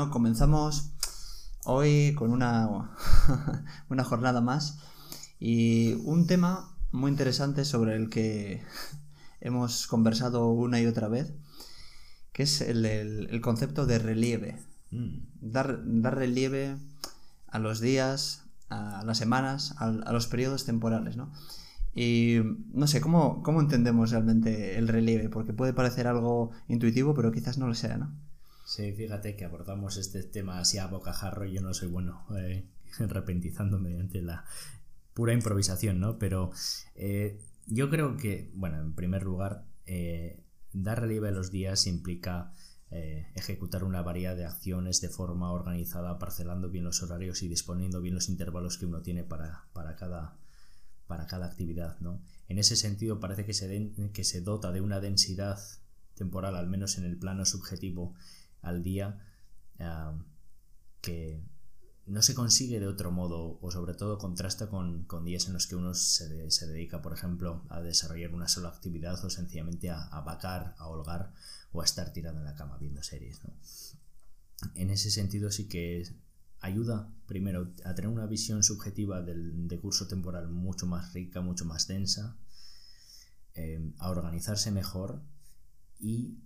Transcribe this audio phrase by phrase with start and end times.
[0.00, 0.94] Bueno, comenzamos
[1.66, 2.66] hoy con una,
[3.90, 4.78] una jornada más
[5.38, 8.62] y un tema muy interesante sobre el que
[9.42, 11.34] hemos conversado una y otra vez,
[12.32, 14.56] que es el, concepto de relieve.
[14.90, 15.18] Mm.
[15.42, 16.78] Dar, dar, relieve
[17.48, 21.30] a los días, a las semanas, a, a los periodos temporales, ¿no?
[21.94, 22.38] Y
[22.72, 25.28] no sé, ¿cómo, ¿cómo entendemos realmente el relieve?
[25.28, 28.29] Porque puede parecer algo intuitivo, pero quizás no lo sea, ¿no?
[28.70, 32.68] Sí, fíjate que abordamos este tema así a bocajarro y yo no soy bueno eh,
[33.00, 34.44] repentizando mediante la
[35.12, 36.20] pura improvisación, ¿no?
[36.20, 36.52] Pero
[36.94, 42.52] eh, yo creo que, bueno, en primer lugar, eh, dar relieve a los días implica
[42.92, 48.00] eh, ejecutar una variedad de acciones de forma organizada, parcelando bien los horarios y disponiendo
[48.00, 50.38] bien los intervalos que uno tiene para, para cada
[51.08, 51.98] para cada actividad.
[51.98, 52.22] ¿no?
[52.46, 55.58] En ese sentido parece que se, que se dota de una densidad
[56.14, 58.14] temporal, al menos en el plano subjetivo,
[58.62, 59.18] al día,
[61.00, 61.42] que
[62.06, 65.76] no se consigue de otro modo o sobre todo contrasta con, días en los que
[65.76, 70.20] uno se, se, dedica, por ejemplo, a desarrollar una sola actividad o sencillamente a, a
[70.22, 71.32] vacar, a holgar
[71.72, 73.42] o a estar tirado en la cama viendo series.
[73.44, 73.52] ¿no?
[74.74, 76.04] En ese sentido sí que
[76.60, 81.64] ayuda primero a tener una visión subjetiva del de curso temporal mucho más rica, mucho
[81.64, 82.36] más densa,
[83.54, 85.22] eh, a organizarse mejor
[85.98, 86.38] y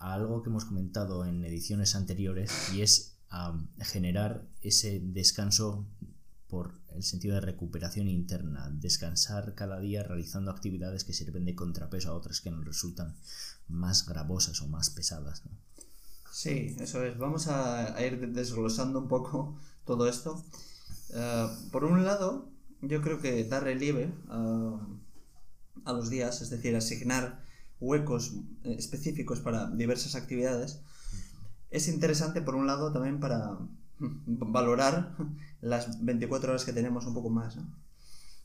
[0.00, 5.86] a algo que hemos comentado en ediciones anteriores y es a generar ese descanso
[6.48, 12.10] por el sentido de recuperación interna, descansar cada día realizando actividades que sirven de contrapeso
[12.10, 13.14] a otras que nos resultan
[13.68, 15.42] más gravosas o más pesadas.
[16.32, 17.18] Sí, eso es.
[17.18, 20.42] Vamos a, ir desglosando un poco todo esto.
[21.12, 27.42] Eh, por un lado, yo creo que dar relieve a los días, es decir, asignar
[27.80, 28.34] huecos
[28.64, 30.80] eh, específicos para diversas actividades,
[31.70, 33.58] es interesante por un lado también para
[33.98, 35.16] valorar
[35.60, 37.58] las 24 horas que tenemos un poco más,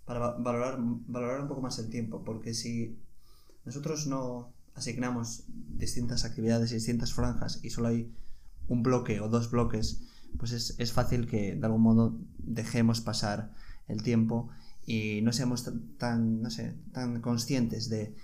[0.05, 2.97] para valorar, valorar un poco más el tiempo, porque si
[3.65, 8.11] nosotros no, asignamos distintas actividades y distintas franjas y solo hay
[8.67, 10.01] un bloque o dos bloques,
[10.37, 13.53] pues es, fácil que de algún modo dejemos pasar
[13.87, 14.49] el tiempo
[14.85, 18.15] y no seamos tan, no sé, tan conscientes de,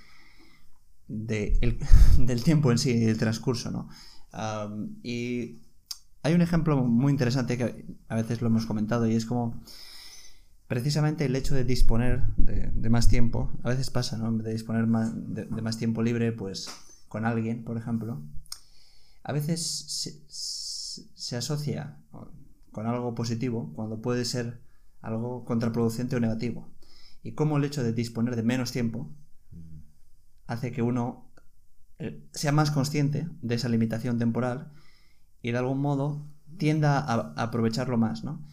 [1.09, 3.89] del tiempo en sí, del transcurso, ¿no?
[5.01, 5.59] y
[6.21, 9.59] hay un ejemplo muy interesante que a veces lo hemos comentado y es como
[10.67, 14.31] precisamente el hecho de disponer de, más tiempo, a veces pasa, ¿no?
[14.31, 16.69] De disponer de, más tiempo libre, pues
[17.07, 18.21] con alguien, por ejemplo,
[19.23, 21.97] a veces se, asocia
[22.71, 24.61] con algo positivo cuando puede ser
[25.01, 26.69] algo contraproducente o negativo.
[27.23, 29.11] Y como el hecho de disponer de menos tiempo
[30.49, 31.31] hace que uno
[31.99, 34.71] eh, sea más consciente de esa limitación temporal
[35.43, 36.25] y de algún modo
[36.57, 38.43] tienda a, aprovecharlo más, ¿no?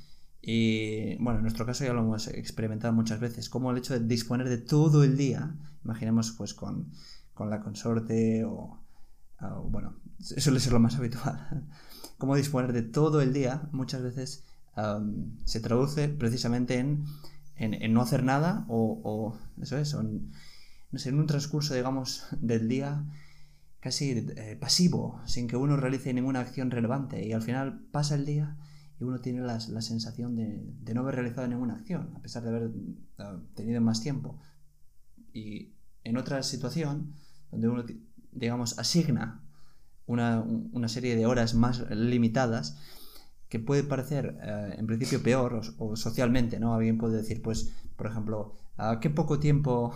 [0.43, 4.07] Y bueno, en nuestro caso ya lo hemos experimentado muchas veces, como el hecho de
[4.07, 6.93] disponer de todo el día, imaginemos pues con,
[7.39, 8.79] la consorte o,
[9.71, 11.67] bueno, suele ser lo más habitual,
[12.19, 14.45] como disponer de todo el día muchas veces
[15.47, 17.07] se traduce precisamente en,
[17.57, 20.31] en, no hacer nada o, eso es, en,
[20.91, 23.05] no sé, en un transcurso, digamos, del día
[23.81, 28.25] casi eh, pasivo, sin que uno realice ninguna acción relevante y al final pasa el
[28.25, 28.57] día
[28.99, 32.71] y uno tiene la, sensación de, no haber realizado ninguna acción, a pesar de haber
[33.19, 34.41] eh, tenido más tiempo.
[35.33, 37.15] Y en otra situación,
[37.51, 37.85] donde uno,
[38.33, 39.43] digamos, asigna
[40.07, 42.79] una, serie de horas más limitadas,
[43.49, 46.75] que puede parecer eh, en principio peor o, socialmente, ¿no?
[46.75, 49.95] Alguien puede decir, pues, por ejemplo, ¿a qué poco tiempo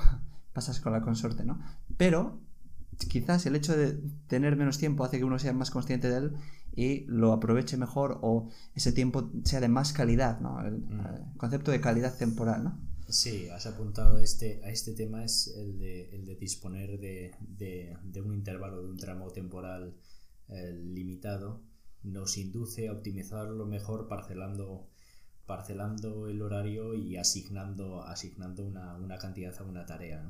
[0.52, 1.60] pasas con la consorte, ¿no?
[1.96, 2.40] Pero
[3.08, 6.32] quizás el hecho de tener menos tiempo hace que uno sea más consciente de él
[6.74, 10.60] y lo aproveche mejor o ese tiempo sea de más calidad, ¿no?
[10.64, 11.36] El, mm.
[11.36, 12.90] concepto de calidad temporal, ¿no?
[13.08, 18.20] Sí, has apuntado este, a este tema, es el de, el de disponer de, de,
[18.20, 19.96] un intervalo, de un tramo temporal
[20.48, 21.60] eh, limitado,
[22.04, 24.88] nos induce a optimizarlo mejor parcelando,
[25.50, 30.24] parcelando el horario y asignando, asignando una, una cantidad a una tarea.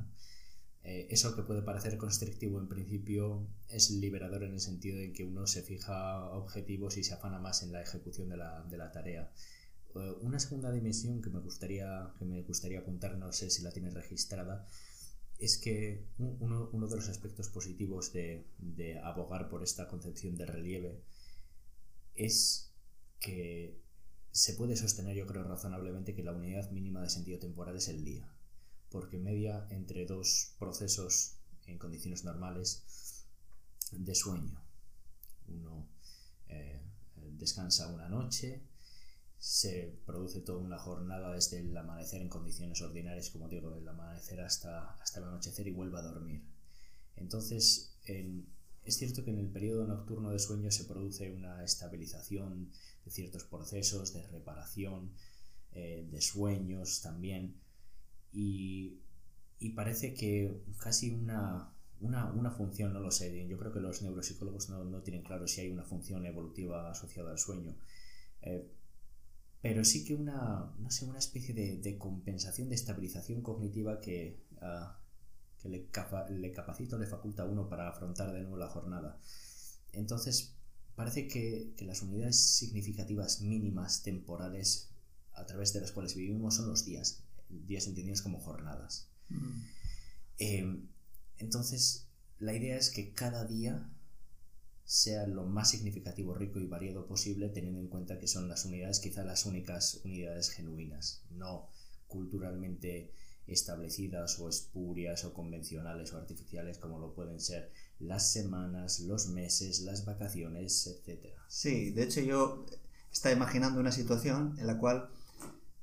[0.83, 5.27] Eh, eso que puede parecer constrictivo en principio es liberador en el sentido de que
[5.27, 8.93] uno se fija objetivos y se afana más en la ejecución de la, de la
[8.93, 9.31] tarea.
[9.95, 13.73] Eh, una segunda dimensión que me gustaría, que me gustaría apuntar, no sé si la
[13.73, 14.67] tienes registrada,
[15.39, 20.47] es que uno, uno de los aspectos positivos de, de abogar por esta concepción de
[20.47, 21.03] relieve
[22.15, 22.73] es
[23.19, 23.90] que
[24.33, 28.05] se puede sostener, yo creo razonablemente, que la unidad mínima de sentido temporal es el
[28.05, 28.29] día
[28.91, 31.37] porque media entre dos procesos
[31.67, 33.25] en condiciones normales
[33.93, 34.61] de sueño.
[35.49, 35.89] Uno
[36.49, 36.81] eh,
[37.15, 38.63] descansa una noche,
[39.39, 44.41] se produce toda una jornada desde el amanecer en condiciones ordinarias, como digo, el amanecer
[44.41, 46.45] hasta, hasta el anochecer y vuelve a dormir.
[47.17, 47.97] Entonces,
[48.85, 52.71] es cierto que en el periodo nocturno de sueño se produce una estabilización
[53.05, 55.13] de ciertos procesos, de reparación,
[55.73, 57.55] eh, de sueños también,
[58.33, 59.01] y,
[59.59, 64.03] y parece que casi una, una, una, función, no lo sé, yo creo que los
[64.03, 67.75] neuropsicólogos no, no, tienen claro si hay una función evolutiva asociada al sueño.
[68.43, 68.67] Eh,
[69.63, 74.41] pero sí que una, no sé, una especie de, de compensación, de estabilización cognitiva que,
[74.63, 75.00] uh,
[75.61, 78.69] que le, capa, le, capacita o le faculta a uno para afrontar de nuevo la
[78.69, 79.19] jornada.
[79.93, 80.55] Entonces,
[80.95, 84.91] parece que, que, las unidades significativas mínimas temporales
[85.35, 89.09] a través de las cuales vivimos son los días, días entendidos como jornadas.
[89.29, 89.63] Mm.
[90.39, 90.81] Eh,
[91.39, 92.07] entonces,
[92.39, 93.91] la idea es que cada día
[94.85, 99.01] sea lo más significativo, rico y variado posible, teniendo en cuenta que son las unidades,
[99.01, 101.69] quizá las únicas unidades genuinas, no
[102.09, 103.13] culturalmente
[103.53, 109.81] establecidas o espurias o convencionales o artificiales como lo pueden ser las semanas, los meses,
[109.81, 111.35] las vacaciones, etc.
[111.49, 112.67] Sí, de hecho yo
[113.13, 115.09] estaba imaginando una situación en la cual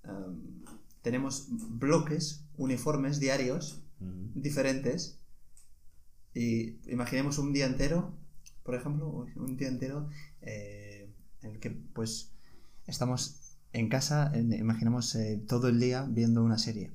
[0.03, 0.63] um,
[1.01, 3.81] tenemos bloques uniformes diarios
[4.35, 5.17] diferentes
[6.33, 8.13] y imaginemos un día entero
[8.67, 10.09] por ejemplo, un día entero
[10.41, 11.09] eh,
[11.41, 12.33] en el que pues
[12.85, 16.91] estamos en casa, imaginemos eh, todo el día viendo una serie.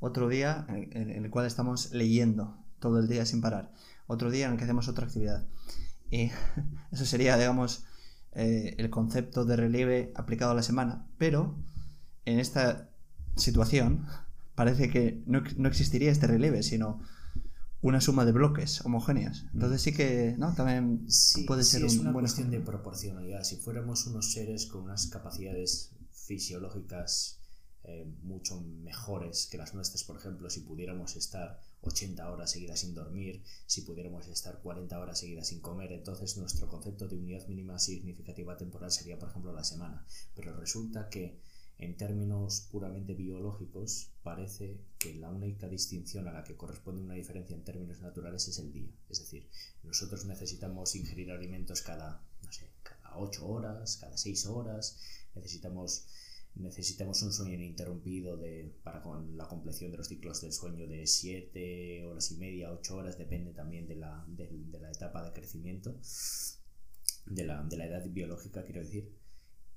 [0.00, 3.72] Otro día en, el cual estamos leyendo todo el día sin parar.
[4.06, 5.46] Otro día en el que hacemos otra actividad.
[6.10, 6.30] Y
[6.92, 7.84] eso sería, digamos,
[8.32, 11.06] eh, el concepto de relieve aplicado a la semana.
[11.18, 11.56] Pero
[12.24, 12.90] en esta
[13.36, 14.06] situación
[14.54, 17.00] parece que no, no existiría este relieve, sino
[17.80, 19.46] una suma de bloques homogéneos.
[19.52, 20.54] Entonces sí que, ¿no?
[20.54, 21.06] También
[21.46, 23.44] puede ser es una cuestión de proporcionalidad.
[23.44, 27.37] Si fuéramos unos seres con unas capacidades fisiológicas
[27.84, 32.94] eh, mucho mejores que las nuestras, por ejemplo, si pudiéramos estar 80 horas seguidas sin
[32.94, 37.78] dormir, si pudiéramos estar 40 horas seguidas sin comer, entonces nuestro concepto de unidad mínima
[37.78, 40.04] significativa temporal sería, por ejemplo, la semana.
[40.34, 41.38] Pero resulta que
[41.78, 47.54] en términos puramente biológicos, parece que la única distinción a la que corresponde una diferencia
[47.54, 48.90] en términos naturales es el día.
[49.08, 49.48] Es decir,
[49.84, 54.98] nosotros necesitamos ingerir alimentos cada, no sé, cada 8 horas, cada 6 horas,
[55.36, 56.06] necesitamos,
[56.54, 61.06] necesitamos un sueño ininterrumpido de, para con la compleción de los ciclos del sueño de
[61.06, 64.50] 7 horas y media, 8 horas, depende también de la, de,
[64.80, 65.94] la etapa de crecimiento,
[67.26, 69.18] de la, de la edad biológica, quiero decir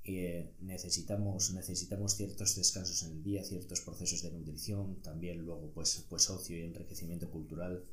[0.04, 6.04] eh, necesitamos, necesitamos ciertos descansos en el día, ciertos procesos de nutrición, también luego pues,
[6.08, 7.84] pues ocio y enriquecimiento cultural.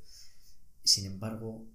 [0.84, 1.68] Sin embargo,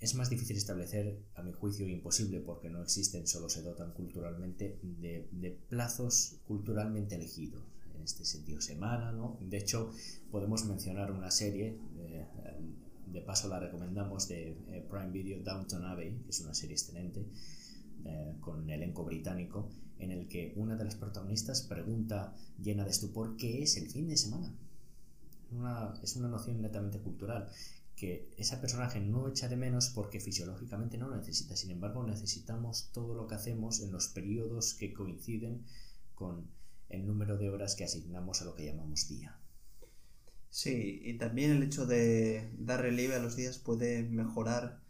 [0.00, 4.78] es más difícil establecer, a mi juicio, imposible porque no existen, solo se dotan culturalmente
[4.82, 7.62] de, plazos culturalmente elegidos.
[7.94, 9.36] En este sentido, semana, ¿no?
[9.42, 9.92] De hecho,
[10.30, 12.26] podemos mencionar una serie, eh,
[13.12, 17.26] de paso la recomendamos, de eh, Prime Video, Downton Abbey, que es una serie excelente,
[18.06, 19.68] eh, con elenco británico,
[19.98, 24.08] en el que una de las protagonistas pregunta llena de estupor qué es el fin
[24.08, 24.50] de semana.
[26.02, 27.50] es una noción netamente cultural
[28.00, 31.54] que ese personaje no echa de menos porque fisiológicamente no lo necesita.
[31.54, 35.66] Sin embargo, necesitamos todo lo que hacemos en los periodos que coinciden
[36.14, 36.48] con
[36.88, 39.38] el número de horas que asignamos a lo que llamamos día.
[40.48, 44.80] Sí, y también el hecho de dar relieve a los días puede mejorar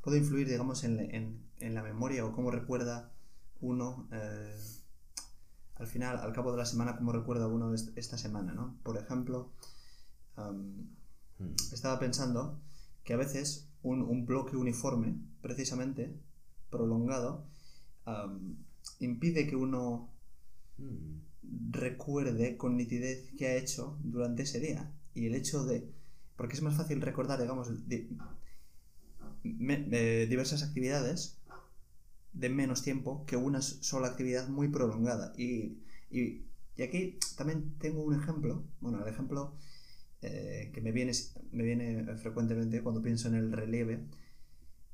[0.00, 3.12] puede influir, digamos, en, en, la memoria o cómo recuerda
[3.60, 4.56] uno, eh,
[5.74, 8.78] al final, al cabo de la semana, cómo recuerda uno esta semana, ¿no?
[8.82, 9.52] Por ejemplo.
[11.72, 12.60] Estaba pensando
[13.04, 16.14] que a veces un, un bloque uniforme, precisamente,
[16.70, 17.46] prolongado,
[18.98, 20.08] impide que uno
[20.78, 21.70] hmm.
[21.70, 24.90] recuerde con nitidez qué ha hecho durante ese día.
[25.14, 25.88] Y el hecho de...
[26.36, 27.68] Porque es más fácil recordar, digamos,
[29.44, 31.38] diversas actividades
[32.32, 35.34] de menos tiempo que una sola actividad muy prolongada.
[35.36, 35.78] Y,
[36.10, 36.46] y,
[36.82, 39.52] aquí también tengo un ejemplo, bueno, el ejemplo
[40.22, 41.12] eh, que me viene,
[41.50, 44.06] viene frecuentemente cuando pienso en el relieve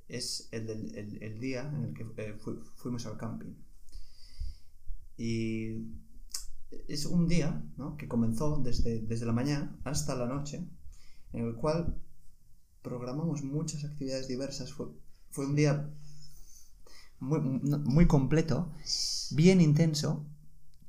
[0.09, 2.39] es el del el, día en el que eh,
[2.77, 3.55] fuimos al camping.
[5.19, 5.85] Y
[6.89, 7.63] es un día
[7.99, 10.67] que comenzó desde, desde la mañana hasta la noche,
[11.33, 12.01] en el cual
[12.83, 14.73] programamos muchas actividades diversas.
[14.73, 14.87] Fue,
[15.31, 15.91] fue un día
[17.21, 18.73] muy, muy completo,
[19.33, 20.25] bien intenso,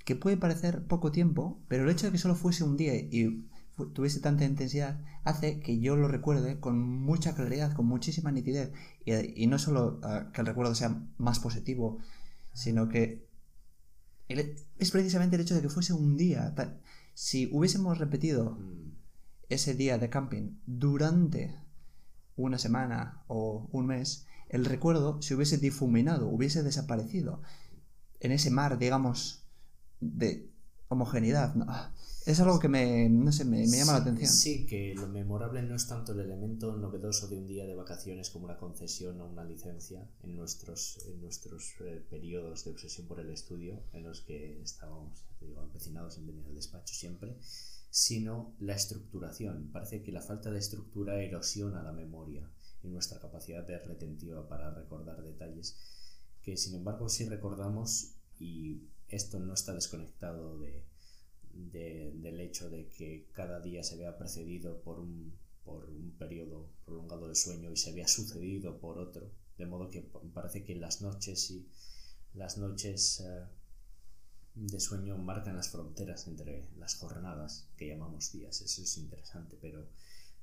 [0.05, 3.49] que puede parecer poco tiempo, pero el hecho de que solo fuese un día y
[3.87, 8.71] tuviese tanta intensidad hace que yo lo recuerde con mucha claridad, con muchísima nitidez.
[9.05, 11.99] Y, no solo ah, que el recuerdo sea más positivo,
[12.53, 13.27] sino que
[14.27, 16.53] es precisamente el hecho de que fuese un día.
[17.13, 18.91] Si hubiésemos repetido mm.
[19.49, 21.55] ese día de camping durante
[22.35, 27.41] una semana o un mes, el recuerdo se hubiese difuminado, hubiese desaparecido.
[28.19, 29.45] En ese mar, digamos,
[29.99, 30.49] de
[30.87, 31.55] homogeneidad.
[32.29, 34.29] Es algo que me, no sé, me, llama la atención.
[34.29, 38.29] Sí, que lo memorable no es tanto el elemento novedoso de un día de vacaciones
[38.29, 43.19] como una concesión o una licencia en nuestros, en nuestros eh, periodos de obsesión por
[43.19, 47.35] el estudio, en los que estábamos digo, empecinados en venir al despacho siempre,
[47.89, 49.71] sino la estructuración.
[49.73, 52.47] Parece que la falta de estructura erosiona la memoria
[52.83, 55.75] y nuestra capacidad de retentiva para recordar detalles,
[56.43, 60.59] que sin embargo si recordamos y esto no está desconectado
[61.71, 66.69] de del hecho de que cada día se vea precedido por un, por un periodo
[66.85, 70.01] prolongado de sueño y se vea sucedido por otro, de modo que
[70.33, 71.67] parece que las noches y
[72.33, 73.45] las noches eh,
[74.55, 78.61] de sueño marcan las fronteras entre las jornadas que llamamos días.
[78.61, 79.87] Eso es interesante, pero,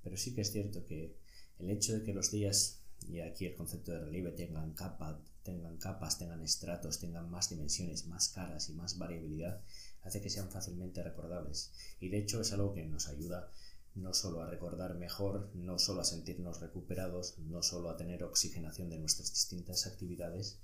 [0.02, 1.16] pero sí que es cierto que
[1.58, 5.76] el hecho de que los días, y aquí el concepto de relieve, tengan, capa, tengan
[5.78, 9.60] capas, tengan estratos, tengan más dimensiones, más caras y más variabilidad,
[10.06, 11.72] hace que sean fácilmente recordables.
[12.00, 13.50] Y de hecho es algo que nos ayuda
[13.96, 18.90] no solo a recordar mejor, no solo a sentirnos recuperados, no solo a tener oxigenación
[18.90, 20.58] de nuestras distintas actividades,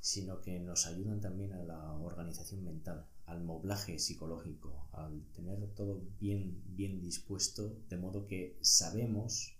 [0.00, 6.02] sino que nos ayudan también a la organización mental, al moblaje psicológico, al tener todo
[6.18, 9.54] bien, bien dispuesto, de modo que sabemos,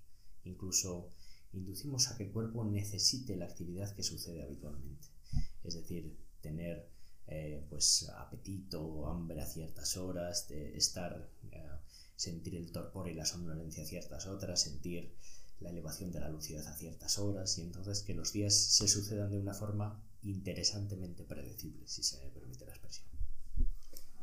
[0.44, 1.10] incluso
[1.52, 5.08] inducimos a que el cuerpo necesite la actividad que sucede habitualmente.
[5.62, 6.88] Es decir, tener
[7.32, 11.70] eh, pues apetito, hambre a ciertas horas, de estar, eh,
[12.16, 15.14] sentir el torpor y la somnolencia a ciertas otras, sentir
[15.60, 19.30] la elevación de la lucidez a ciertas horas y entonces que los días se sucedan
[19.30, 23.06] de una forma interesantemente predecible, si se me permite la expresión.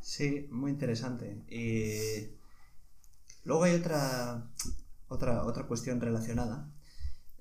[0.02, 1.44] Sí, muy interesante.
[1.48, 2.36] Y
[3.44, 4.50] luego hay otra,
[5.08, 6.70] otra, otra cuestión relacionada.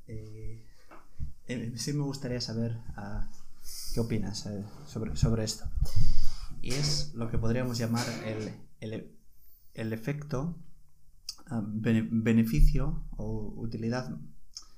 [0.08, 0.64] Eh,
[1.76, 3.30] sí me gustaría saber a
[3.98, 5.66] ¿Qué opinas eh, sobre, esto?
[6.62, 8.06] Y es lo que podríamos llamar
[8.80, 10.56] el, efecto
[11.48, 14.16] ah, beneficio o utilidad,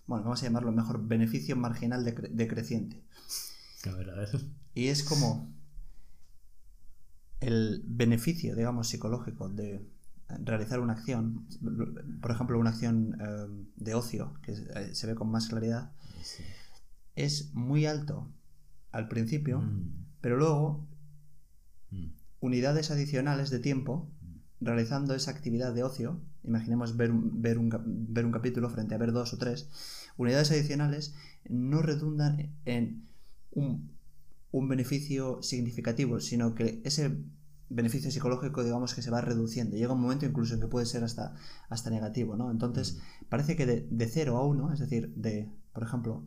[0.08, 3.04] bueno, vamos a llamarlo mejor, beneficio marginal decreciente.
[3.88, 4.30] A ver, a ver.
[4.74, 5.54] Y es como
[7.42, 9.86] el beneficio, digamos, psicológico de
[10.30, 11.46] realizar una acción,
[12.22, 15.92] por ejemplo, una acción eh, de ocio, que eh, se ve con más claridad,
[17.16, 18.32] es muy alto
[18.92, 20.06] al principio, mm.
[20.22, 20.88] pero luego
[21.92, 22.08] mm.
[22.40, 24.66] unidades adicionales de tiempo mm.
[24.66, 28.98] realizando esa actividad de ocio, imaginemos ver un, ver, un, ver un capítulo frente a
[28.98, 29.70] ver dos o tres,
[30.18, 31.16] unidades adicionales
[31.48, 33.08] no redundan en
[33.52, 33.92] un,
[34.52, 37.18] un beneficio significativo, sino que ese
[37.70, 39.78] beneficio psicológico, digamos que se va reduciendo.
[39.78, 41.36] Llega un momento incluso en que puede ser hasta,
[41.70, 42.52] hasta negativo, ¿no?
[42.52, 46.24] Entonces, parece que de, de 0 a 1, es decir, de, por ejemplo,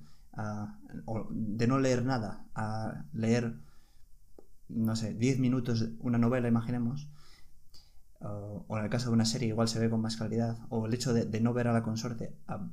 [1.30, 3.58] de no leer nada a leer,
[4.68, 7.10] no sé, 10 minutos una novela, imaginemos,
[8.20, 10.94] o en el caso de una serie igual se ve con más claridad, o el
[10.94, 12.70] hecho de, no ver a la consorte a,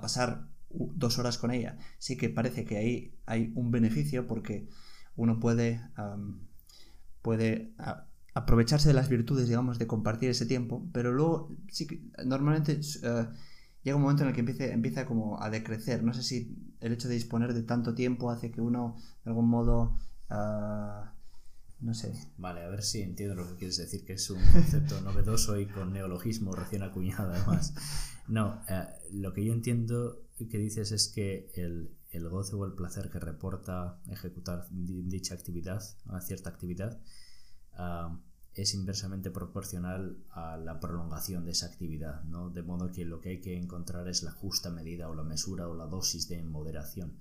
[0.00, 4.68] pasar dos horas con ella, sí que parece que ahí hay un beneficio porque
[5.16, 5.82] uno puede,
[7.22, 7.74] puede
[8.34, 13.26] aprovecharse de las virtudes, digamos, de compartir ese tiempo, pero luego sí que normalmente eh,
[13.82, 16.02] llega un momento en el que empieza, empieza como a decrecer.
[16.04, 19.48] No sé si el hecho de disponer de tanto tiempo hace que uno, de algún
[19.48, 21.14] modo, ah,
[21.80, 22.12] no sé.
[22.36, 25.66] Vale, a ver si entiendo lo que quieres decir, que es un concepto novedoso y
[25.66, 27.74] con neologismo recién acuñado además.
[28.28, 32.72] No, eh, lo que yo entiendo que dices es que el, el goce o el
[32.72, 37.00] placer que reporta ejecutar dicha actividad, una cierta actividad,
[37.78, 38.16] uh,
[38.54, 42.50] es inversamente proporcional a la prolongación de esa actividad, ¿no?
[42.50, 45.68] De modo que lo que hay que encontrar es la justa medida o la mesura
[45.68, 47.16] o la dosis de moderación.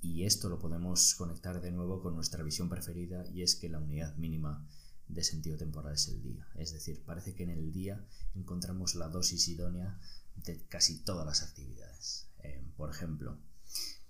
[0.00, 3.80] Y esto lo podemos conectar de nuevo con nuestra visión preferida y es que la
[3.80, 4.64] unidad mínima
[5.08, 6.46] de sentido temporal es el día.
[6.54, 9.98] Es decir, parece que en el día encontramos la dosis idónea
[10.36, 12.28] de casi todas las actividades.
[12.42, 13.38] Eh, por ejemplo,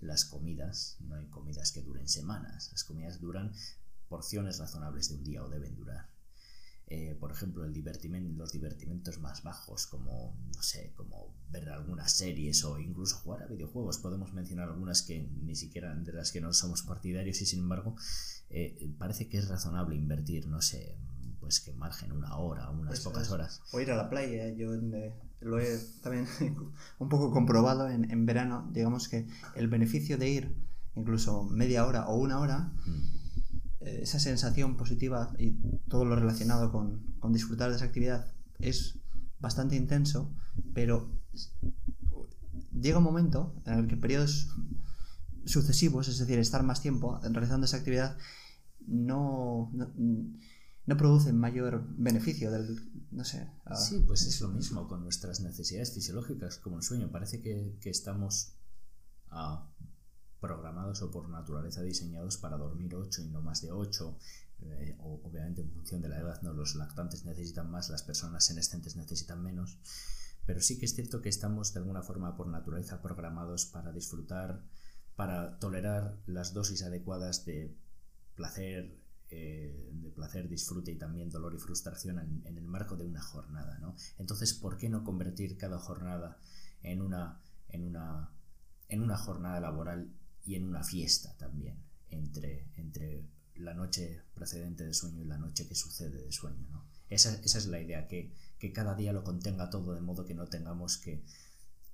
[0.01, 3.53] las comidas, no hay comidas que duren semanas, las comidas duran
[4.09, 6.16] porciones razonables de un día o deben durar.
[6.89, 12.13] Eh, por ejemplo, el divertimento, los divertimentos más bajos, como, no sé, como ver algunas
[12.13, 13.99] series o incluso jugar a videojuegos.
[13.99, 17.97] Podemos mencionar algunas que ni siquiera de las que no somos partidarios y sin embargo
[18.51, 20.97] eh, parece que es razonable invertir, no sé,
[21.41, 23.63] pues que margen una hora, unas pocas horas.
[23.73, 26.29] O ir a la playa, yo eh, lo he también
[26.99, 29.27] un poco comprobado en, en, verano, digamos que
[29.57, 30.57] el beneficio de ir
[30.95, 33.16] incluso media hora o una hora, mm.
[33.87, 35.53] Esa sensación positiva y
[35.89, 38.99] todo lo relacionado con, con disfrutar de esa actividad es
[39.39, 40.33] bastante intenso,
[40.75, 41.11] pero
[42.73, 44.49] llega un momento en el que periodos
[45.45, 48.17] sucesivos, es decir, estar más tiempo realizando esa actividad,
[48.87, 53.49] no, no, producen mayor beneficio del, no sé.
[53.75, 57.11] sí, pues es lo mismo con nuestras necesidades fisiológicas, como el sueño.
[57.11, 58.55] Parece que, que estamos
[60.41, 64.19] programados o por naturaleza diseñados para dormir 8 y no más de 8.
[64.63, 66.53] Eh, obviamente en función de la edad, ¿no?
[66.53, 69.79] los lactantes necesitan más, las personas senescentes necesitan menos.
[70.47, 74.63] Pero sí que es cierto que estamos de alguna forma por naturaleza programados para disfrutar,
[75.17, 77.77] para tolerar las dosis adecuadas de
[78.37, 78.97] placer,
[79.31, 83.79] eh, de placer, disfrute y también dolor y frustración en, el marco de una jornada.
[83.79, 83.97] ¿no?
[84.19, 86.39] Entonces, ¿por qué no convertir cada jornada
[86.83, 88.31] en una, en una,
[88.89, 90.13] en una jornada laboral
[90.47, 91.77] y en una fiesta también
[92.09, 93.25] entre, entre
[93.57, 96.67] la noche precedente de sueño y la noche que sucede de sueño.
[96.71, 96.85] ¿no?
[97.11, 100.35] Esa, esa es la idea, que, que, cada día lo contenga todo de modo que
[100.35, 101.25] no tengamos que,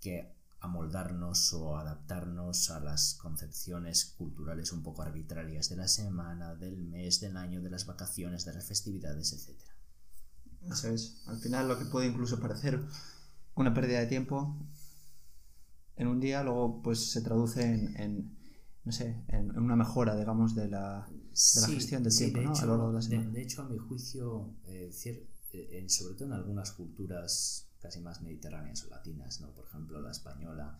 [0.00, 6.76] que amoldarnos o adaptarnos a las concepciones culturales un poco arbitrarias de la semana, del
[6.76, 9.58] mes, del año, de las vacaciones, de las festividades, etc.
[10.70, 11.22] Eso es.
[11.26, 12.80] Al final lo que puede incluso parecer
[13.54, 14.56] una pérdida de tiempo
[15.96, 18.36] en un día luego pues se traduce en,
[18.84, 22.54] no sé, en una mejora, digamos, de la, de la gestión del tiempo, ¿no?
[22.54, 23.30] a lo largo de la semana.
[23.30, 24.90] De, hecho, a mi juicio, eh,
[25.52, 29.52] eh sobre todo en algunas culturas casi más mediterráneas o latinas, ¿no?
[29.52, 30.78] Por ejemplo, la española,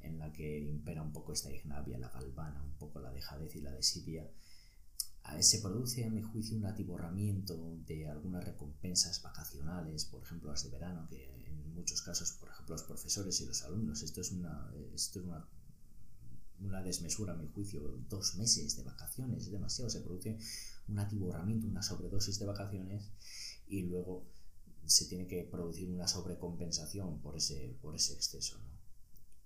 [0.00, 3.60] en la que impera un poco esta ignavia, la galvana, un poco la dejadez y
[3.60, 4.28] la desidia,
[5.40, 10.70] se produce, a mi juicio, un atiborramiento de algunas recompensas vacacionales, por ejemplo las de
[10.70, 14.70] verano, que en muchos casos, por ejemplo, los profesores y los alumnos, esto es una,
[14.94, 15.46] esto es una,
[16.64, 20.38] una desmesura, a mi juicio, dos meses de vacaciones, es demasiado, se produce
[20.88, 23.10] un atiborramiento, una sobredosis de vacaciones
[23.68, 24.24] y luego
[24.84, 28.58] se tiene que producir una sobrecompensación por ese, por ese exceso.
[28.58, 28.72] ¿no?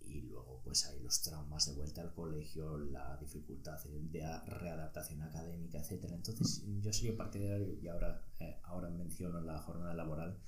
[0.09, 5.79] Y luego pues hay los traumas de vuelta al colegio, la dificultad de readaptación académica,
[5.79, 6.05] etc.
[6.13, 10.39] Entonces yo sería partidario, y ahora, eh, ahora menciono la jornada laboral,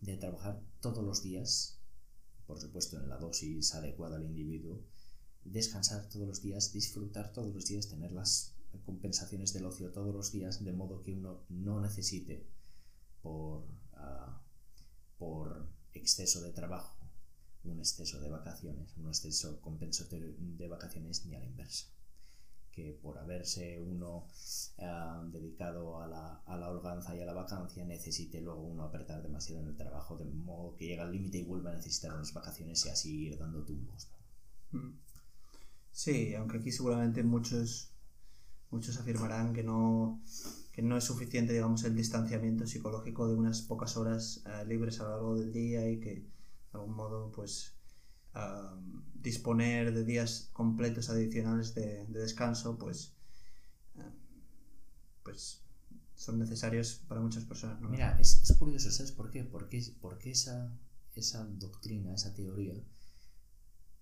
[0.00, 1.78] de trabajar todos los días,
[2.46, 4.80] por supuesto en la dosis adecuada al individuo,
[5.44, 10.30] descansar todos los días, disfrutar todos los días, tener las compensaciones del ocio todos los
[10.32, 12.46] días, de modo que uno no necesite
[13.22, 13.64] por
[15.18, 16.96] por exceso de trabajo,
[17.64, 21.88] un exceso de vacaciones, un exceso compensatorio de vacaciones ni a la inversa.
[22.70, 24.28] Que por haberse uno
[24.78, 29.20] ah, dedicado a la, a la, holganza y a la vacancia necesite luego uno apretar
[29.20, 32.32] demasiado en el trabajo, de modo que llega al límite y vuelve a necesitar unas
[32.32, 34.08] vacaciones y así ir dando tumbos.
[34.70, 34.92] Mm.
[35.98, 37.90] Sí, aunque aquí seguramente muchos,
[38.70, 40.22] muchos afirmarán que no,
[40.70, 45.02] que no es suficiente, digamos, el distanciamiento psicológico de unas pocas horas eh, libres a
[45.02, 46.24] lo largo del día y que de
[46.74, 47.74] algún modo, pues,
[49.14, 53.12] disponer de días completos adicionales de, descanso, pues,
[53.96, 54.02] eh,
[55.24, 55.64] pues
[56.14, 57.80] son necesarios para muchas personas.
[57.80, 59.42] Mira, es, es, curioso, ¿sabes por qué?
[59.42, 60.72] Porque, porque esa,
[61.16, 62.74] esa doctrina, esa teoría,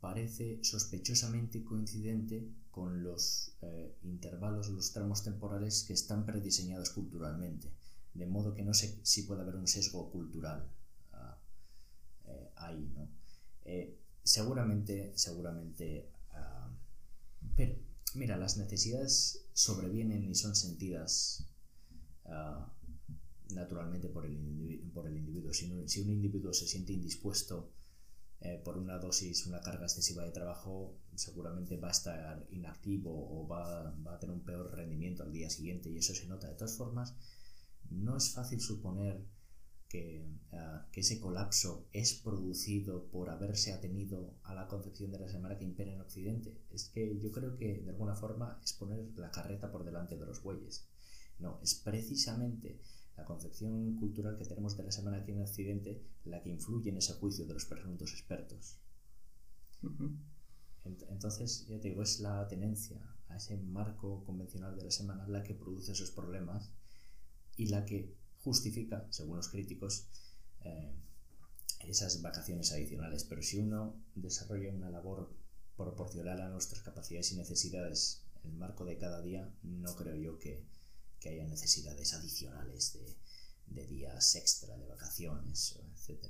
[0.00, 7.70] parece sospechosamente coincidente con los eh, intervalos, los tramos temporales que están prediseñados culturalmente,
[8.14, 10.68] de modo que no sé si puede haber un sesgo cultural
[11.12, 11.38] ah,
[12.26, 13.08] eh, ahí, ¿no?
[13.64, 16.70] Eh, seguramente, seguramente, ah,
[17.56, 17.76] pero
[18.14, 21.46] mira, las necesidades sobrevienen y son sentidas
[22.26, 22.70] ah,
[23.50, 25.52] naturalmente por el, por el individuo.
[25.52, 27.70] Si, si un individuo se siente indispuesto
[28.46, 33.48] eh, por una dosis, una carga excesiva de trabajo, seguramente va a estar inactivo o
[33.48, 36.46] va, va, a tener un peor rendimiento al día siguiente y eso se nota.
[36.46, 37.16] De todas formas,
[37.90, 39.24] no es fácil suponer
[39.88, 45.28] que, ah, que ese colapso es producido por haberse atenido a la concepción de la
[45.28, 46.56] semana que impera en Occidente.
[46.70, 50.26] Es que yo creo que de alguna forma es poner la carreta por delante de
[50.26, 50.86] los bueyes.
[51.40, 52.80] No, es precisamente
[53.16, 56.98] la concepción cultural que tenemos de la semana aquí en Occidente la que influye en
[56.98, 58.78] ese juicio de los presuntos expertos.
[60.84, 65.42] Entonces, ya te digo, es la tenencia a ese marco convencional de la semana la
[65.42, 66.70] que produce esos problemas
[67.56, 70.06] y la que justifica, según los críticos,
[70.60, 70.94] eh,
[71.80, 73.24] esas vacaciones adicionales.
[73.24, 75.34] Pero si uno desarrolla una labor
[75.76, 80.64] proporcional a nuestras capacidades y necesidades el marco de cada día, no creo yo que,
[81.26, 82.96] que haya necesidades adicionales
[83.66, 85.76] de, días extra, de vacaciones,
[86.08, 86.24] etc.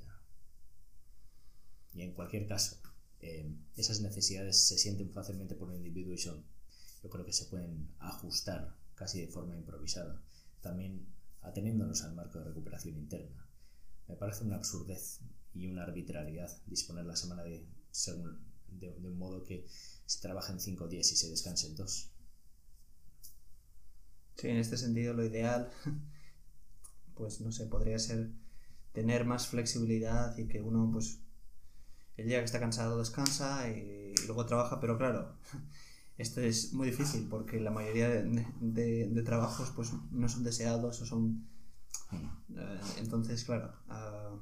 [1.93, 2.77] Y en cualquier caso,
[3.21, 6.43] eh, esas necesidades se sienten fácilmente por el individuo y son,
[7.03, 10.19] yo creo que se pueden ajustar casi de forma improvisada,
[10.61, 11.05] también
[11.41, 13.47] ateniéndonos al marco de recuperación interna.
[14.07, 15.19] Me parece una absurdez
[15.53, 17.67] y una arbitrariedad disponer la semana de,
[18.79, 19.67] de, de un modo que
[20.07, 22.09] se trabaja en cinco días y se descanse en dos.
[24.37, 25.69] Sí, en este sentido lo ideal,
[27.15, 28.31] pues no sé, podría ser
[28.93, 31.19] tener más flexibilidad y que uno, pues,
[32.17, 35.37] el día que está cansado descansa y, luego trabaja, pero claro,
[36.17, 41.47] esto es muy difícil porque la mayoría de, trabajos, pues, no son deseados o son...
[42.55, 43.73] Eh, entonces, claro...
[43.87, 44.39] Uh...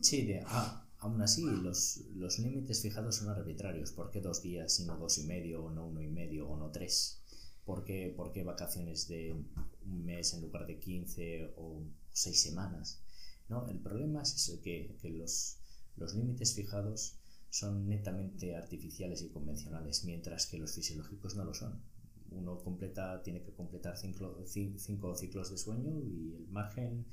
[0.00, 3.92] Sí, de, ah, aún así los, los límites fijados son arbitrarios.
[3.92, 6.56] ¿Por qué dos días y no dos y medio o no uno y medio o
[6.56, 7.22] no tres?
[7.66, 13.02] ¿Por qué, vacaciones de un mes en lugar de 15 o 6 semanas?
[13.48, 13.68] ¿No?
[13.68, 15.58] El problema es eso, que, que los,
[15.96, 17.18] los límites fijados
[17.50, 21.82] son netamente artificiales y convencionales, mientras que los fisiológicos no lo son.
[22.30, 27.04] Uno completa, tiene que completar cinco, cinco ciclos de sueño y el margen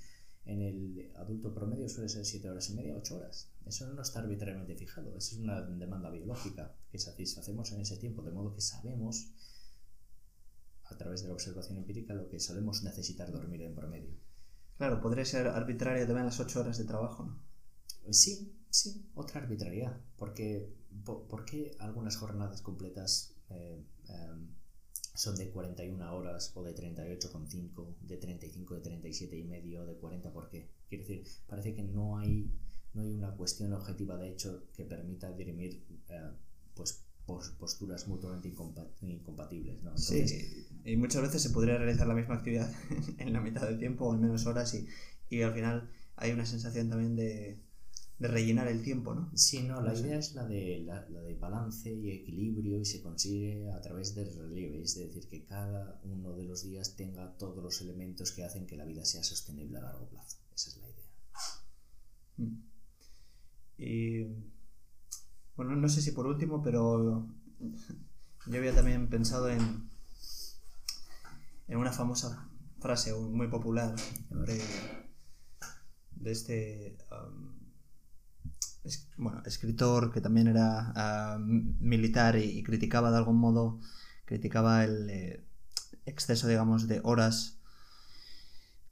[0.45, 3.49] en el adulto promedio suele ser 7 horas y media, 8 horas.
[3.65, 8.21] Eso no está arbitrariamente fijado, eso es una demanda biológica que satisfacemos en ese tiempo,
[8.21, 9.31] de modo que sabemos
[10.93, 14.15] a través de la observación empírica lo que solemos necesitar dormir en promedio.
[14.77, 17.39] Claro, podría ser arbitraria también las ocho horas de trabajo, ¿no?
[18.11, 19.99] Sí, sí, otra arbitrariedad.
[20.17, 20.73] Porque,
[21.05, 24.55] ¿Por, qué algunas jornadas completas eh, em,
[25.13, 30.33] son de 41 horas o de 38,5, de 35, de 37 y medio, de 40?
[30.33, 30.69] ¿Por qué?
[30.89, 32.51] Quiero decir, parece que no hay,
[32.93, 36.31] no hay una cuestión objetiva de hecho que permita dirimir eh,
[36.73, 37.05] pues,
[37.59, 38.47] posturas mutuamente
[39.01, 39.83] incompatibles.
[39.83, 39.97] ¿no?
[39.97, 40.25] sí,
[40.85, 42.71] y muchas veces se podría realizar la misma actividad
[43.17, 44.87] en la mitad del tiempo o en menos horas y,
[45.29, 47.59] y al final hay una sensación también de,
[48.19, 49.29] de rellenar el tiempo, ¿no?
[49.35, 53.69] Sí, no, la idea es la de, la, de balance y equilibrio y se consigue
[53.71, 57.81] a través del relieve, es decir, que cada uno de los días tenga todos los
[57.81, 60.37] elementos que hacen que la vida sea sostenible a largo plazo.
[60.55, 61.03] Esa es la idea.
[62.37, 62.63] Mm.
[63.77, 64.23] Y
[65.55, 67.27] bueno, no sé si por último, pero
[68.47, 69.89] yo había también pensado en,
[71.67, 73.93] en una famosa frase muy popular
[74.29, 74.61] de,
[76.31, 77.51] este um,
[79.17, 83.81] bueno, escritor que también era um, militar y, criticaba de algún modo,
[84.23, 85.43] criticaba el eh,
[86.05, 87.59] exceso, digamos, de horas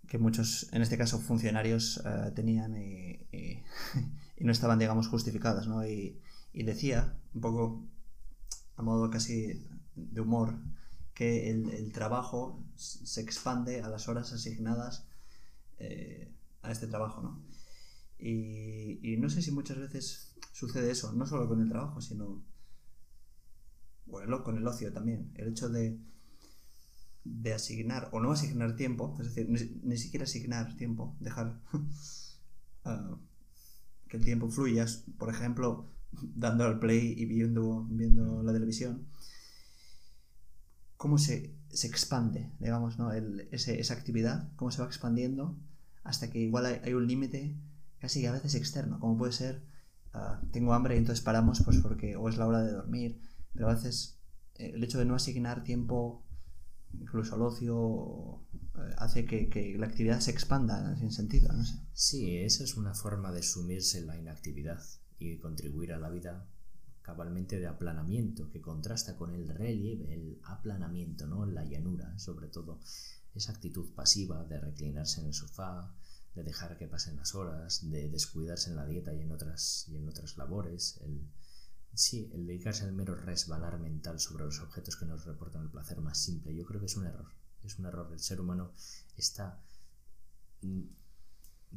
[0.10, 2.75] que muchos, en este caso funcionarios, uh, tenían
[3.32, 3.63] y,
[4.41, 5.86] no estaban, digamos, justificadas, ¿no?
[6.53, 7.85] Y decía, un poco
[8.75, 10.59] a modo casi de humor,
[11.13, 15.05] que el, trabajo se expande a las horas asignadas
[15.77, 16.31] eh,
[16.63, 17.41] a este trabajo, ¿no?
[18.17, 22.43] Y, no sé si muchas veces sucede eso, no solo con el trabajo, sino
[24.05, 25.31] bueno, con el ocio también.
[25.35, 25.99] El hecho de,
[27.23, 29.49] de asignar o no asignar tiempo, es decir,
[29.83, 31.59] ni, siquiera asignar tiempo, dejar
[32.85, 33.17] ah,
[34.07, 34.85] que el tiempo fluya,
[35.17, 39.08] por ejemplo, dando al play y viendo, viendo la televisión,
[40.97, 43.12] cómo se, se expande, digamos, ¿no?
[43.12, 45.58] El, ese, esa actividad, cómo se va expandiendo
[46.04, 47.56] hasta que igual hay, un límite
[48.00, 49.63] casi a veces externo, como puede ser,
[50.13, 53.19] uh, tengo hambre y entonces paramos pues porque o es la hora de dormir,
[53.54, 54.19] pero a veces
[54.56, 56.24] eh, el hecho de no asignar tiempo,
[56.93, 58.41] incluso al ocio,
[58.76, 61.76] eh, hace que, que, la actividad se expanda sin sentido, no sé.
[61.93, 64.82] Sí, esa es una forma de sumirse en la inactividad
[65.21, 66.47] y contribuir a la vida
[67.01, 71.45] cabalmente de aplanamiento, que contrasta con el relieve, el aplanamiento, ¿no?
[71.45, 72.79] La llanura, sobre todo.
[73.34, 75.93] Esa actitud pasiva de reclinarse en el sofá,
[76.36, 79.97] de dejar que pasen las horas, de descuidarse en la dieta y en otras, y
[79.97, 81.27] en otras labores, el,
[81.93, 85.99] sí, el dedicarse al mero resbalar mental sobre los objetos que nos reportan el placer
[86.01, 87.27] más simple, yo creo que es un error.
[87.63, 88.10] Es un error.
[88.12, 88.71] El ser humano
[89.17, 89.62] está
[90.62, 90.81] mm,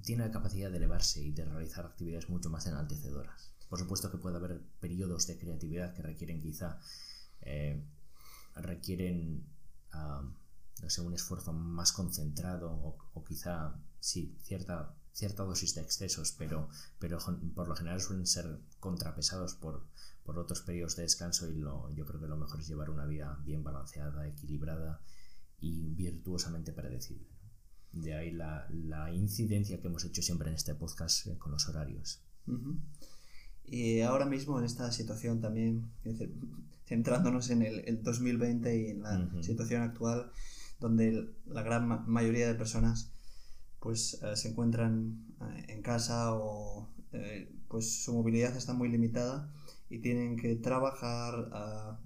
[0.03, 3.53] tiene la capacidad de elevarse y de realizar actividades mucho más enaltecedoras.
[3.69, 6.79] Por supuesto que puede haber periodos de creatividad que requieren quizá
[7.41, 7.83] eh,
[8.57, 9.45] requieren
[10.83, 12.71] no sé, un esfuerzo más concentrado
[13.15, 17.19] o, quizá sí, cierta, cierta dosis de excesos, pero, pero
[17.55, 19.87] por lo general suelen ser contrapesados por,
[20.25, 23.07] por otros periodos de descanso y lo, yo creo que lo mejor es llevar una
[23.07, 25.01] vida bien balanceada, equilibrada
[25.61, 27.34] y virtuosamente predecible.
[27.95, 31.69] De ahí la, la, incidencia que hemos hecho siempre en este podcast eh, con los
[31.69, 32.21] horarios.
[33.67, 35.91] Y ahora mismo en esta situación también,
[36.87, 40.31] centrándonos en el, 2020 y en la situación actual,
[40.81, 43.11] donde la gran mayoría de personas
[43.81, 45.25] pues se encuentran
[45.69, 46.89] en casa o
[47.69, 49.51] pues su movilidad está muy limitada
[49.91, 51.99] y tienen que trabajar,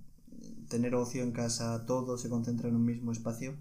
[0.69, 3.55] tener ocio en casa, todo se concentra en un mismo espacio.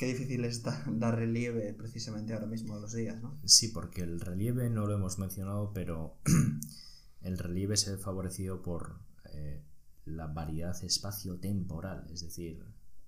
[0.00, 3.38] Qué difícil es dar relieve precisamente ahora mismo a los días, ¿no?
[3.44, 6.16] Sí, porque el relieve no lo hemos mencionado, pero
[7.20, 9.62] el relieve se ve favorecido por eh,
[10.06, 12.64] la variedad espacio-temporal, es decir,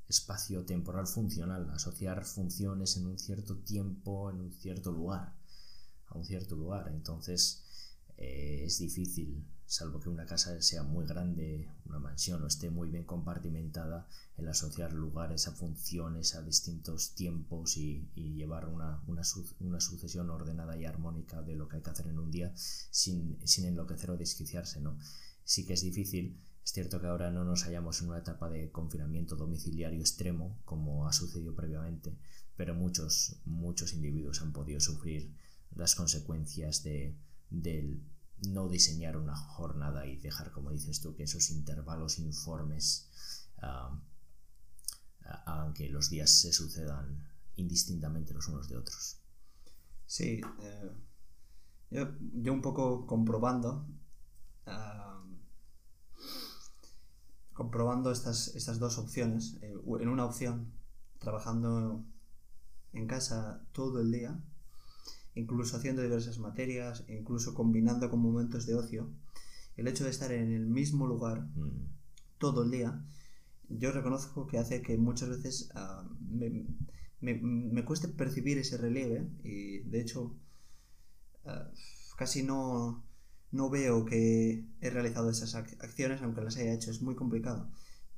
[0.07, 5.33] espacio-temporal funcional, asociar funciones en un cierto tiempo, en un cierto lugar,
[6.09, 6.89] a un cierto lugar.
[6.89, 7.65] Entonces,
[8.19, 12.91] eh, es difícil, salvo que una casa sea muy grande, una mansión o esté muy
[12.91, 14.07] bien compartimentada,
[14.37, 20.85] el asociar lugares a funciones, a distintos tiempos y, llevar una, una, sucesión ordenada y
[20.85, 24.79] armónica de lo que hay que hacer en un día sin, sin enloquecer o desquiciarse,
[24.83, 24.99] ¿no?
[25.43, 26.39] Sí que es difícil.
[26.63, 31.09] Es cierto que ahora no nos hallamos en una etapa de confinamiento domiciliario extremo, como
[31.09, 32.19] ha sucedido previamente,
[32.57, 35.35] pero muchos, muchos individuos han podido sufrir
[35.75, 37.17] las consecuencias de,
[37.49, 38.03] del
[38.49, 43.09] no diseñar una jornada y dejar, como dices tú, que esos intervalos informes
[43.59, 44.01] ah,
[45.47, 47.27] hagan que los días se sucedan
[47.57, 49.19] indistintamente los unos de otros.
[50.07, 50.91] Sí, eh,
[51.91, 53.87] yo, un poco comprobando,
[57.53, 60.73] comprobando estas, estas dos opciones, eh, en una opción,
[61.19, 62.05] trabajando
[62.93, 64.39] en casa todo el día,
[65.35, 69.11] incluso haciendo diversas materias, incluso combinando con momentos de ocio,
[69.77, 71.87] el hecho de estar en el mismo lugar mm.
[72.39, 73.03] todo el día,
[73.69, 76.07] yo reconozco que hace que muchas veces ah,
[77.21, 80.37] me, cueste percibir ese relieve y de hecho
[81.47, 81.71] ah,
[82.17, 83.03] casi no,
[83.51, 87.71] no veo que he realizado esas acciones, aunque las haya hecho, es muy complicado.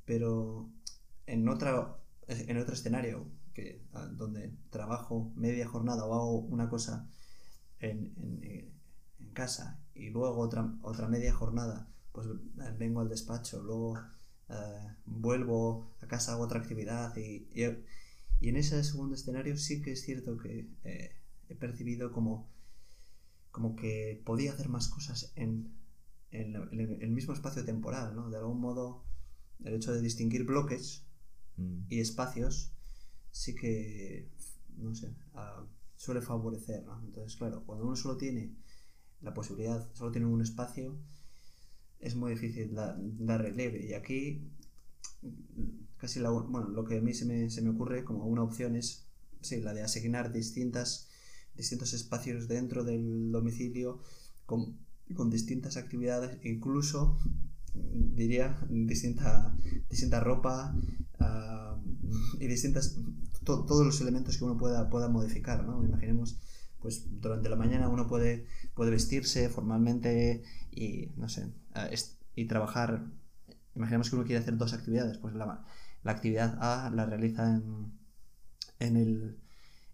[0.05, 0.69] Pero
[1.25, 1.97] en, otra,
[2.27, 7.09] en otro escenario, que, donde trabajo media jornada o hago una cosa
[7.79, 8.13] en,
[8.43, 8.75] en,
[9.33, 13.97] casa y luego otra, otra media jornada, pues eh, vengo al despacho, luego
[14.47, 17.63] eh, vuelvo a casa, hago otra actividad y, y,
[18.47, 21.11] en ese segundo escenario sí que es cierto que eh,
[21.49, 22.47] he percibido como,
[23.51, 25.73] como que podía hacer más cosas en,
[26.31, 26.55] en,
[27.01, 28.29] el mismo espacio temporal, ¿no?
[28.29, 29.03] De algún modo,
[29.65, 31.03] el hecho de distinguir bloques
[31.57, 31.87] mm.
[31.89, 32.74] y espacios
[33.35, 34.29] sí que,
[34.77, 35.61] no sé, ah,
[35.97, 36.85] suele favorecer.
[37.03, 38.55] Entonces, claro, cuando uno solo tiene
[39.21, 40.97] la posibilidad, solo tiene un espacio,
[41.99, 43.85] es muy difícil dar relieve.
[43.85, 44.49] Y aquí,
[45.97, 48.77] casi la, bueno, lo que a mí se me, se me ocurre como una opción
[48.77, 49.05] es,
[49.41, 51.09] sí, la de asignar distintas,
[51.55, 54.01] distintos espacios dentro del domicilio
[54.45, 54.77] con,
[55.13, 57.17] con distintas actividades, incluso
[57.73, 59.57] diría distinta,
[59.89, 60.73] distinta ropa
[61.19, 62.97] uh, y distintas
[63.45, 65.83] todos los elementos que uno pueda, pueda modificar, ¿no?
[65.83, 66.39] Imaginemos,
[66.79, 71.53] pues durante la mañana uno puede, puede vestirse formalmente y, no sé,
[72.35, 73.05] y trabajar.
[73.75, 75.65] Imaginemos que uno quiere hacer dos actividades, pues la,
[76.03, 77.93] la actividad A la realiza en,
[78.79, 79.39] en, el,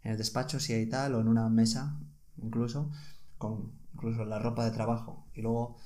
[0.03, 1.99] en el despacho, si hay tal, o en una mesa,
[2.37, 2.91] incluso,
[3.37, 5.27] con incluso la ropa de trabajo.
[5.33, 5.77] Y luego,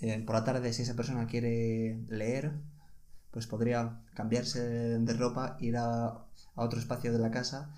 [0.00, 2.52] eh, por la tarde, si esa persona quiere leer,
[3.32, 7.74] pues podría cambiarse de ropa, ir a, otro espacio de la casa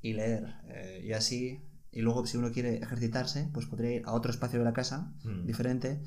[0.00, 0.54] y leer.
[0.68, 1.60] Eh, y así,
[1.92, 5.12] y luego si uno quiere ejercitarse, pues podría ir a otro espacio de la casa
[5.24, 5.46] mm.
[5.46, 6.02] diferente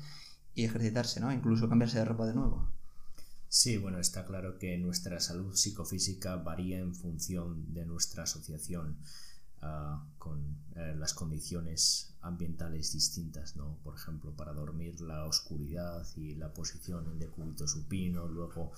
[0.54, 1.32] y ejercitarse, ¿no?
[1.32, 2.68] Incluso cambiarse de ropa de nuevo.
[3.48, 8.98] Sí, bueno, está claro que nuestra salud psicofísica varía en función de nuestra asociación
[9.62, 13.78] ah, con eh, las condiciones ambientales distintas, ¿no?
[13.82, 18.72] Por ejemplo, para dormir la oscuridad y la posición en decúbito supino, luego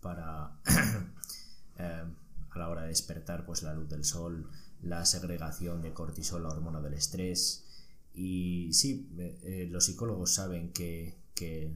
[0.00, 0.52] para
[1.78, 2.04] eh,
[2.50, 4.48] a la hora de despertar, pues la luz del sol,
[4.82, 7.64] la segregación de cortisol, la hormona del estrés.
[8.14, 11.14] Y sí, eh, los psicólogos saben que,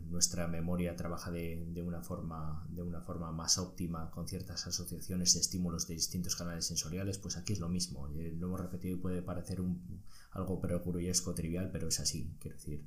[0.09, 5.41] nuestra memoria trabaja de, una forma, de una forma más óptima con ciertas asociaciones de
[5.41, 8.09] estímulos de distintos canales sensoriales, pues aquí es lo mismo.
[8.09, 12.35] Lo hemos repetido y puede parecer un, algo perogrullesco trivial, pero es así.
[12.41, 12.87] Quiero decir,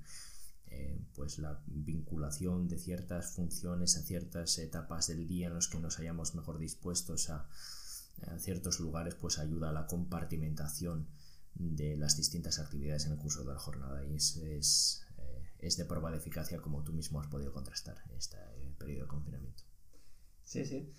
[0.76, 5.80] eh, pues la vinculación de ciertas funciones a ciertas etapas del día en los que
[5.80, 7.48] nos hayamos mejor dispuestos a,
[8.40, 11.08] ciertos lugares, pues ayuda a la compartimentación
[11.56, 14.60] de las distintas actividades en el curso de la jornada y es, eh,
[15.66, 18.38] es de prueba de eficacia como tú mismo has podido contrastar en este
[18.78, 19.64] periodo de confinamiento.
[20.44, 20.94] Sí, sí.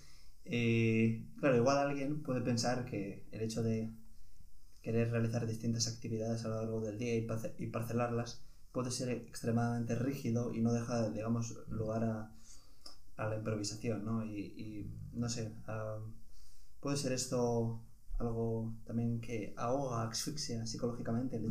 [1.39, 3.91] claro, igual alguien puede pensar que el hecho de
[4.81, 10.53] querer realizar distintas actividades a lo largo del día y, parcelarlas puede ser extremadamente rígido
[10.53, 12.31] y no deja, digamos, lugar a,
[13.17, 14.25] la improvisación, ¿no?
[14.25, 15.53] Y, no sé,
[16.81, 17.81] puede ser esto
[18.17, 21.47] algo también que ahoga, asfixia psicológicamente de...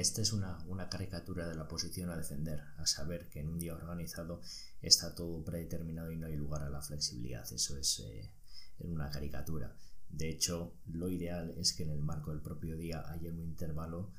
[0.00, 3.58] Esta es una, una, caricatura de la posición a defender, a saber que en un
[3.58, 4.40] día organizado
[4.82, 7.44] está todo predeterminado y no hay lugar a la flexibilidad.
[7.52, 8.32] Eso es eh,
[8.80, 9.76] una caricatura.
[10.08, 14.10] De hecho, lo ideal es que en el marco del propio día haya un intervalo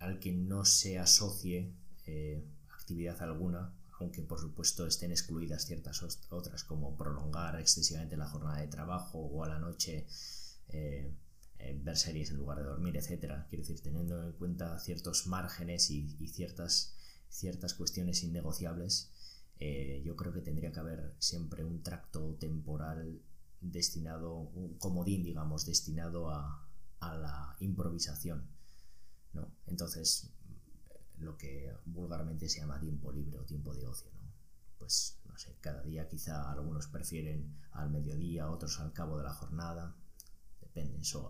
[0.00, 1.72] al que no se asocie
[2.06, 8.60] eh, actividad alguna, aunque por supuesto estén excluidas ciertas otras, como prolongar excesivamente la jornada
[8.60, 10.06] de trabajo o a la noche
[10.70, 11.12] eh,
[11.58, 13.46] eh, ver series en lugar de dormir, etcétera.
[13.48, 16.96] Quiero decir, teniendo en cuenta ciertos márgenes y, ciertas,
[17.28, 19.10] ciertas cuestiones innegociables,
[20.04, 23.20] yo creo que tendría que haber siempre un tracto temporal
[23.60, 26.66] destinado, un comodín, digamos, destinado a,
[27.00, 28.48] a la improvisación.
[29.32, 29.50] ¿no?
[29.66, 30.30] Entonces,
[31.18, 34.32] lo que vulgarmente se llama tiempo libre o tiempo de ocio, ¿no?
[34.78, 39.34] Pues, no sé, cada día quizá algunos prefieren al mediodía, otros al cabo de la
[39.34, 39.94] jornada,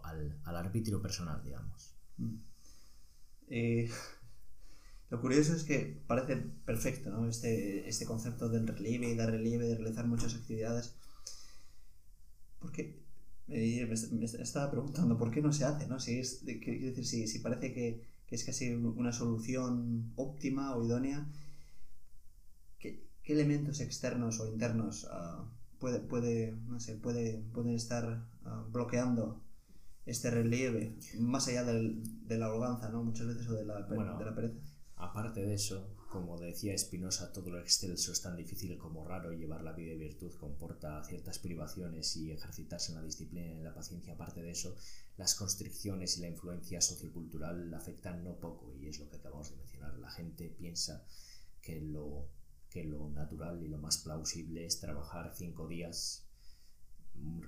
[0.03, 1.95] al, al arbitrio personal, digamos.
[2.19, 2.37] Mm.
[3.49, 3.91] Eh,
[5.11, 7.29] lo curioso es que parece perfecto, ¿no?
[7.29, 10.95] Este, este concepto del relieve y dar relieve, de realizar muchas actividades,
[12.61, 13.01] porque
[13.49, 15.99] me, estaba preguntando por qué no se hace, ¿no?
[15.99, 21.27] Si es, decir, si, si parece que, que, es casi una solución óptima o idónea,
[22.79, 25.45] ¿qué, qué elementos externos o internos uh,
[25.81, 29.43] puede, puede, no sé, puede, pueden estar uh, bloqueando
[30.07, 33.05] este relieve, más allá del, de la arrogancia, ¿no?
[33.05, 34.55] Muchas veces, o de la, de la pereza.
[34.97, 39.33] Aparte de eso, como decía Spinoza, todo lo excelso es tan difícil como raro.
[39.33, 43.65] Llevar la vida de virtud comporta ciertas privaciones y ejercitarse en la disciplina y en
[43.65, 44.15] la paciencia.
[44.15, 44.77] Aparte de eso,
[45.17, 49.57] las constricciones y la influencia sociocultural afectan no poco, y es lo que acabamos de
[49.57, 49.99] mencionar.
[49.99, 51.05] La gente piensa
[51.63, 52.29] que lo,
[52.69, 56.27] que lo natural y lo más plausible es trabajar cinco días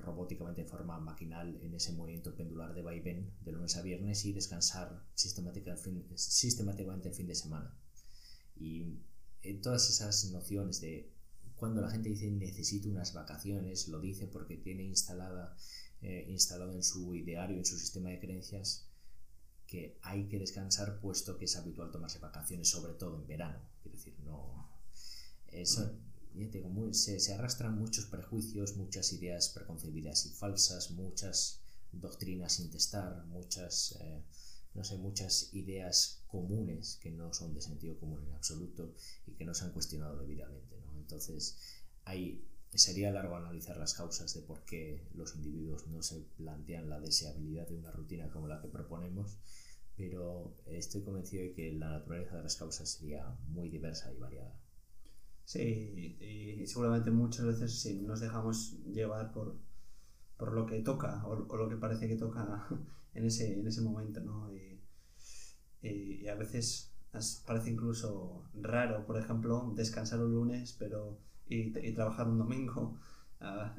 [0.05, 4.33] robóticamente de forma maquinal en ese movimiento pendular de vaivén de lunes a viernes y
[4.33, 7.75] descansar sistemáticamente el fin de semana.
[8.57, 8.99] Y
[9.43, 11.11] en todas esas nociones de
[11.57, 15.57] cuando la gente dice necesito unas vacaciones, lo dice porque tiene instalada,
[16.01, 18.89] eh, instalado en su ideario, en su sistema de creencias,
[19.67, 23.59] que hay que descansar puesto que es habitual tomarse vacaciones, sobre todo en verano.
[23.81, 24.69] Quiero decir, no.
[25.49, 25.95] Eso,
[26.93, 31.61] se, arrastran muchos prejuicios, muchas ideas preconcebidas y falsas, muchas
[31.93, 34.23] doctrinas sin testar, muchas, eh,
[34.75, 38.95] no sé, muchas ideas comunes que no son de sentido común en absoluto
[39.27, 40.77] y que no se han cuestionado debidamente.
[40.97, 41.59] Entonces,
[42.05, 47.01] hay, sería largo analizar las causas de por qué los individuos no se plantean la
[47.01, 49.39] deseabilidad de una rutina como la que proponemos,
[49.97, 54.62] pero estoy convencido de que la naturaleza de las causas sería muy diversa y variada.
[55.45, 59.57] Sí, y, seguramente muchas veces sí, nos dejamos llevar por,
[60.37, 62.67] por lo que toca o, lo que parece que toca
[63.15, 64.51] en ese, en ese momento, ¿no?
[64.55, 64.81] Y,
[65.83, 66.93] y, a veces
[67.47, 72.99] parece incluso raro, por ejemplo, descansar un lunes pero y, trabajar un domingo.
[73.45, 73.75] Ah,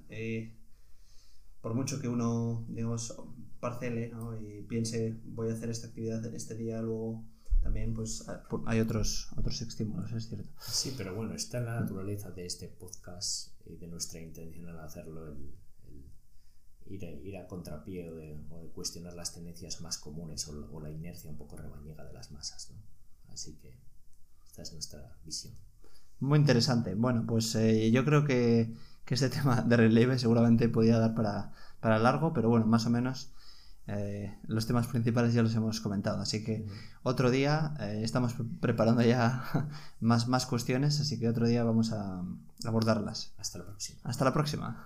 [1.62, 3.16] por mucho que uno, digamos,
[3.62, 4.38] parcele ¿no?
[4.38, 7.24] y piense voy a hacer esta actividad este día, luego
[7.64, 8.26] también pues
[8.66, 10.50] hay otros, otros estímulos, es cierto.
[10.60, 14.80] Sí, pero bueno, está en la naturaleza de este podcast y de nuestra intención al
[14.80, 15.56] hacerlo el,
[16.88, 18.38] ir, a, ir, a, contrapié o de,
[18.74, 22.72] cuestionar las tendencias más comunes o, la inercia un poco rebañega de las masas.
[22.72, 23.34] ¿no?
[23.34, 23.74] Así que
[24.46, 25.54] esta es nuestra visión.
[26.20, 26.96] Muy interesante.
[26.96, 31.54] Bueno, pues eh, yo creo que, que, este tema de relieve seguramente podía dar para,
[31.80, 33.32] para largo, pero bueno, más o menos
[33.88, 36.66] eh, los temas principales ya los hemos comentado, así que
[37.04, 39.70] otro día eh, estamos preparando ya
[40.00, 42.24] más, más cuestiones, así que otro día vamos a
[42.66, 43.34] abordarlas.
[43.38, 44.00] Hasta la próxima.
[44.04, 44.86] Hasta la próxima.